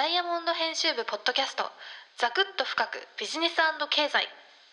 [0.00, 1.64] ダイヤモンド編集部ポッドキャスト。
[2.16, 3.56] ザクッと深くビジネス
[3.90, 4.24] 経済。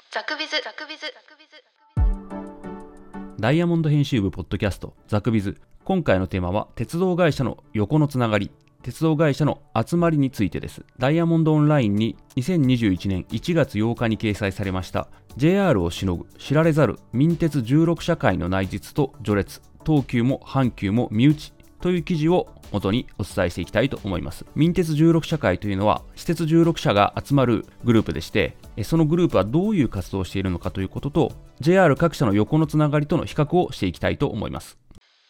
[0.09, 0.51] ザクビズ。
[0.63, 1.01] ザクビズ。
[1.01, 3.37] ザクビズ。
[3.37, 4.93] ダイヤモンド編集部ポッドキャスト。
[5.09, 5.59] ザクビズ。
[5.83, 8.51] 今回のテーマは鉄道会社の横のつながり。
[8.83, 10.85] 鉄道会社の集まりについてです。
[10.97, 15.09] ダイヤモンドオンラインに2021年1月8日に掲載されました。
[15.35, 19.61] JR をしのぐ知られざる民鉄16社会の内実と序列。
[19.85, 21.56] 東急も阪急も身内。
[21.81, 24.45] という記事を元にお伝えしていきたいと思います。
[24.55, 34.77] 民鉄16社会というのは、私鉄16社が集まるグループでして、そのグループはどういう活動をしているのかということと、JR 各社の横のつながりとの比較をしていきたいと思います。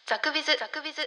[0.05, 1.01] ザクビズ、ザクビズ。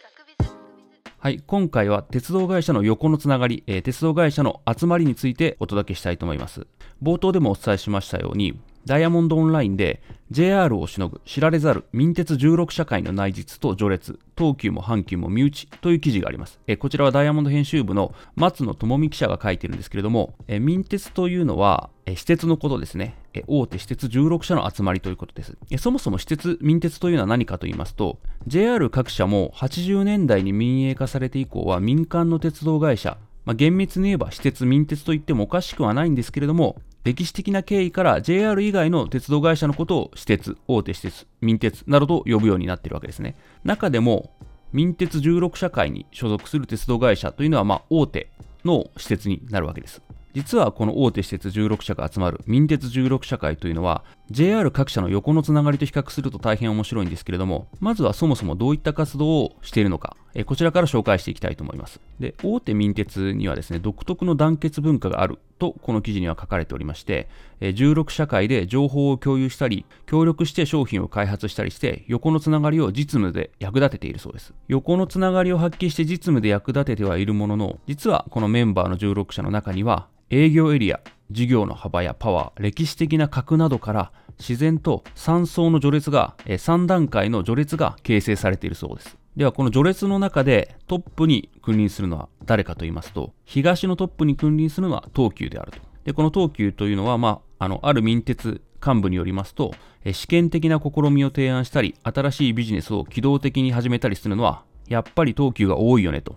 [1.23, 6.66] はい、今回は鉄道会社の横のつながり、えー、鉄道会社の集まりについてお届けしたいと思います。
[7.02, 16.61] 冒頭でもお伝えしましたように、ダイヤモンドオンラインで JR をしのぐ知られざる民鉄16社会の内実と序列、東急も阪急も身内という記事があります。
[16.69, 23.16] えこちらはダイヤモンド編集部の松野智美記者が書いてるんですけれども、え民鉄というのは、え私鉄のことですね。
[23.35, 25.59] え大手私鉄16社の集まりということです。
[25.68, 43.37] えそもそも私鉄、民鉄というのは何かと言いますと、JR 各社も80年代に民営化されて以降は民間の鉄道会社、まあ、厳密に言えば私鉄、民鉄と言ってもおかしくはないんですけれども、歴史的な経緯から JR 以外の鉄道会社のことを私鉄、大手私鉄、民鉄などと呼ぶようになっているわけですね。
[43.65, 44.32] 中でも、
[44.73, 48.30] 民鉄16社会に所属する鉄道会社というのは、まあ、大手
[48.65, 50.02] の私鉄になるわけです。
[50.34, 62.01] 実はこの大手施設16社が集まる民鉄16社会というのは JR 各社の横のつながりと比較すると大変面白いんですけれどもまずはそもそもどういった活動をしているのかえこちらから紹介していきたいと思います。
[62.21, 67.28] で大手民鉄にはですね独特の団結文化があるとこの記事には書かれておりまして
[67.61, 74.55] 16社会で情報を共有したり協力して商品を開発したりして横のつながりを実務で役立てているそうです。
[74.69, 89.17] 横のつながりを発揮して実務で役立ててはいるものの実はこのメンバーの16社の中には営業エリア、事業の幅やパワー、歴史的な格などから自然と3層の序列が、3段階の序列が形成されているそうです。
[89.37, 95.79] ではこの序列の中でトップに君臨するのは誰かと言いますと、東のトップに君臨するのは東急であると。
[96.05, 99.75] で、この東急というのは、まあ、あの、ある民鉄幹部によりますと、
[100.13, 106.37] 試験的な試みを提案したり、新しいビジネスを機動的に始めたりするのは、やっぱり東急が多いよねと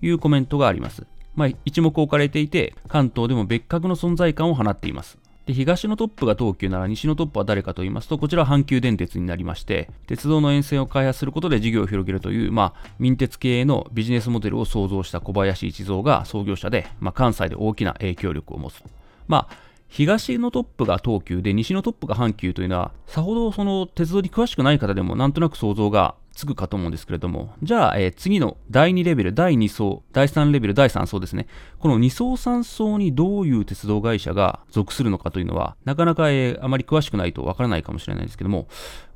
[0.00, 1.06] いうコメントがあります。
[1.34, 5.18] まあ、一目置かれていて、関東でも別格の存在感を放っています。
[5.46, 18.84] で東のトップが東急なら西のトップは誰かと言いますと、こちらは阪急電鉄になりまして、鉄道の沿線を開発することで事業を広げるという、まあ、民鉄系営のビジネスモデルを創造した小林一三が創業者で、まあ、関西で大きな影響力を持つ。
[19.26, 19.56] まあ、
[19.88, 31.46] 東のトップが東急で西のトップが阪急というのは、さほどその鉄道に詳しくない方でもなんとなく想像がつくかと思うんですけれども、じゃあ、えー、次の第2レベル、第2層、第3レベル、第3層ですね。
[31.78, 38.66] この2層3層にどういう鉄道会社が属するのかというのは、なかなか、えー、あまり詳しくないとわからないかもしれないですけども、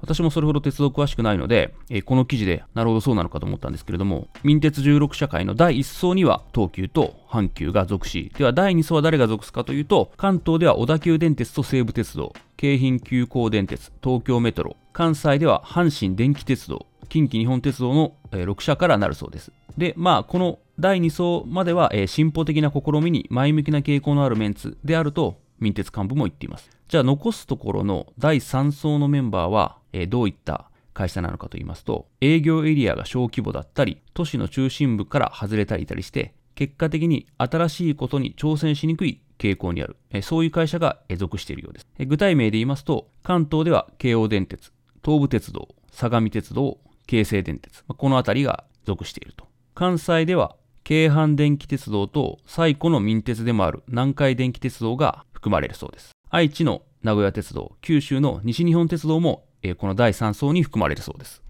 [0.00, 19.52] 私もそれほど鉄道詳しくないので、えー、この記事でなるほどそうなのかと思ったんですけれども、民鉄16社会の第1層には東急と阪急が属し、では第2層は誰が属すかというと、関東では小田急電鉄と西武鉄道、京浜急行電鉄、東京メトロ、関西では阪神電気鉄道、近畿日本鉄道の6社からなるそうです。
[19.76, 26.70] で、まあ、この第2層までは、え進歩的な試みに前向きな傾向のあるメンツであると、民鉄幹部も言っています。
[26.88, 41.86] じゃあ、残すところの第3層のメンバーは、えどういった会社なのかと言いますと、営業エリアが小規模だったり、都市の中心部から外れたりいたりして、結果的に新しいことに挑戦しにくい傾向にある、えそういう会社が属しているようです。
[41.98, 44.72] え具体名で言いますと、関東では京王電鉄、
[45.04, 49.46] 東武鉄道、相模鉄道、京成電鉄、この辺りが属していると。
[49.74, 56.12] 関西では京阪電気鉄道と最古の民鉄でもある南海電気鉄道が含まれるそうです。
[56.30, 61.42] 愛知の名古屋鉄道、九州の西日本鉄道も、えー、この第3層に含まれるそうです。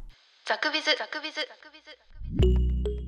[0.44, 2.54] ザクビズ、ザクビズ、ザクビズ、ザクビ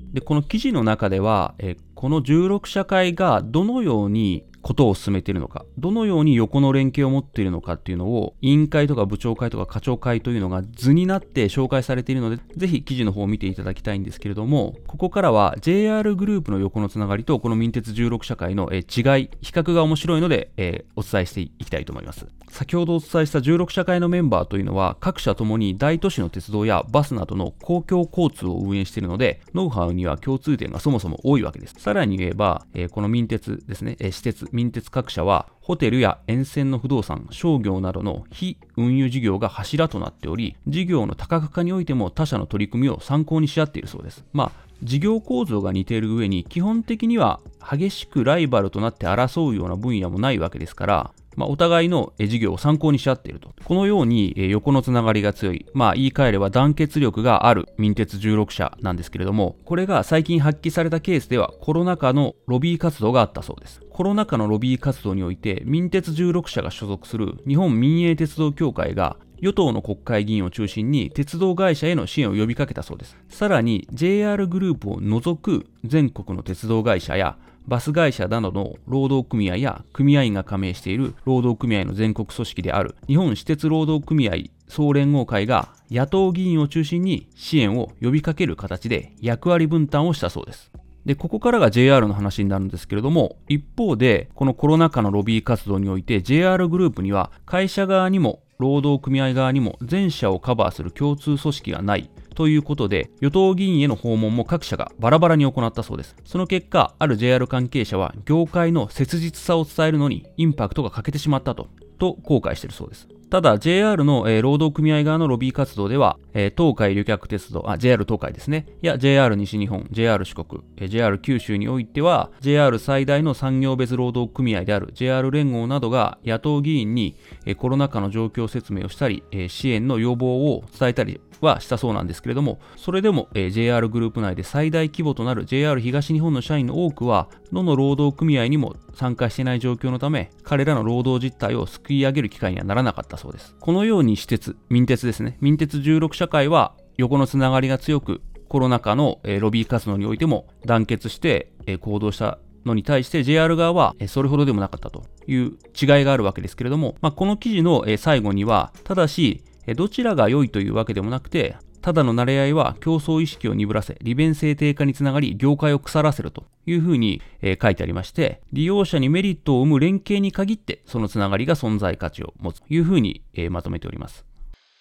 [0.07, 0.13] ズ。
[0.13, 22.27] で、この記事の中では、えー、この16社会がどのようにことを進めているのか、どのように横の連携を持っているのかっていうのを、委員会とか部長会とか課長会というのが図になって紹介されているので、ぜひ記事の方を見ていただきたいんですけれども、ここからは JR グループの横のつながりと、この民鉄16社会の違い、比較が面白いので、えー、お伝えしていきたいと思います。
[22.49, 31.75] 先ほどお伝えした16社会のメンバーというのは、各社ともに大都市の鉄道やバスなどの公共交通を運営しているので、ノウハウには共通点がそもそも多いわけです。
[31.77, 44.25] さらに言えば、えー、この民鉄ですね、えー、私鉄、民鉄各社は、ホテルや沿線の不動産、商業などの非運輸事業が柱となっており、事業の多角化においても他社の取り組みを参考にし合っているそうです。
[44.33, 53.53] まあ、事業構造が似ている上に基本的には激しくライバルとなって争うような分野もないわけですからまあ、お互いの事業を参考にし合っていると。
[53.63, 63.81] このように横のつながりが強い、まあ、言い換えれば団結力がある民鉄16社なんですけれども、これが最近発揮されたケースではコロナ禍のロビー活動があったそうです。
[63.89, 73.17] コロナ禍のロビー活動において、民鉄16社が所属する日本民営鉄道協会が与党の国会議員を中心に鉄道会社への支援を呼びかけたそうです。
[73.29, 77.37] さらに JR グループを除く全国の鉄道会社や
[77.69, 90.71] バス会社などの労働組合や組合員が加盟している労働組合の全国組織である日本私鉄労働組合総連合会が野党議員を中心に支援を呼びかける形で役割分担をしたそうです。
[91.05, 102.09] で、ここからが JR の話になるんですけれども、一方で、このコロナ禍のロビー活動において JR グループには会社側にも労働組合側にも全社をカバーする共通組織がない
[102.39, 106.15] ということで、与党議員への訪問も各社がバラバラに行ったそうです。
[106.23, 113.09] その結果、ある JR 関係者は、業界の切実さを伝えるのにインパクトが欠けてしまったと、と後悔しているそうです。
[113.29, 118.65] ただ JR の、えー、労働組合側のロビー活動では、えー、東海旅客鉄道、あ、JR 東海ですね。
[118.81, 127.15] いや、JR 西日本、JR 四国、えー、JR 九州においては、JR 最大の産業別労働組合である JR 連合などが野党議員に、
[127.45, 143.55] えー、コロナ禍の状況説明をしたり、えー、支援の要望を伝えたりはしたそうなんですけれども、それでも、えー、JR グループ内で最大規模となる JR 東日本の社員の多くは、どの労働組合にも参加していない状況のため、彼らの労働実態をすくい上げる機会にはならなかったそうです。
[143.59, 151.51] このように私鉄、民鉄ですね、民鉄16社会は横のつながりが強く、コロナ禍の、ロビー活動においても団結して、
[151.81, 159.43] 行動したのに対して JR 側はそれほどでもなかったという違いがあるわけですけれども、まあ、この記事の最後には、ただし、
[159.75, 161.57] どちらが良いというわけでもなくて、
[161.89, 174.23] ただの慣れ合いは競争意識を鈍らせ、利便性低下につながり、業界を腐らせるというふうに、えー、書いてありまして、利用者にメリットを生む連携に限って、そのつながりが存在価値を持つというふうに、えー、まとめております。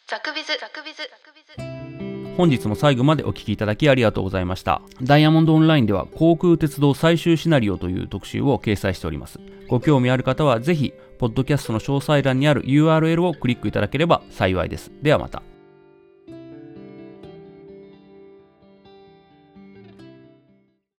[0.06, 2.36] ザクビズ、ザクビズ、ザクビズ。
[2.36, 4.82] 本日も最後までお聴きいただきありがとうございました。
[5.00, 9.40] ダイヤモンドオンラインでは航空鉄道最終シナリオという特集を掲載しております。
[9.66, 14.92] ご興味ある方はぜひ、ポッドキャストの詳細欄にある URL をクリックいただければ幸いです。
[15.00, 15.42] ではまた。